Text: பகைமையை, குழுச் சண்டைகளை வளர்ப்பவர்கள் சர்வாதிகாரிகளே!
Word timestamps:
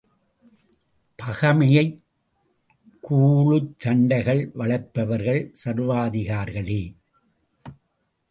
பகைமையை, 1.19 1.83
குழுச் 3.03 3.69
சண்டைகளை 3.83 4.37
வளர்ப்பவர்கள் 4.53 5.41
சர்வாதிகாரிகளே! 5.65 6.81